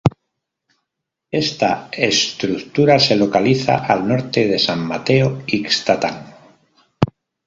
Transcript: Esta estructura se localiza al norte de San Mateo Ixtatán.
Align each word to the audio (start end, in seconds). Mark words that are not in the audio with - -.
Esta 1.43 1.89
estructura 1.91 2.97
se 2.99 3.15
localiza 3.15 3.85
al 3.85 4.07
norte 4.07 4.47
de 4.47 4.57
San 4.57 4.79
Mateo 4.87 5.43
Ixtatán. 5.45 6.17